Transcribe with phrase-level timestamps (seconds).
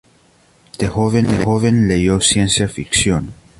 [0.79, 0.87] Desde
[1.43, 3.35] joven leyó ciencia ficción.